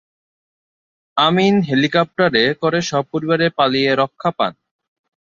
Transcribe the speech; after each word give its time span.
আমিন 1.17 1.55
হেলিকপ্টারে 1.61 2.43
করে 2.61 2.79
সপরিবারে 2.81 3.47
পালিয়ে 3.57 3.91
রক্ষা 3.95 4.29
পান। 4.37 4.53